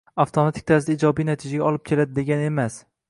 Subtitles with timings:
[0.21, 2.81] avtomatik tarzda ijobiy natijaga olib keladi degani emas.